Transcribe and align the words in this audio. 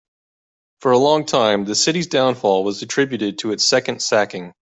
For 0.79 0.89
a 0.93 0.97
long 0.97 1.27
time, 1.27 1.65
the 1.65 1.75
city's 1.75 2.07
downfall 2.07 2.63
was 2.63 2.81
attributed 2.81 3.37
to 3.37 3.51
its 3.51 3.63
second 3.63 4.01
sacking. 4.01 4.51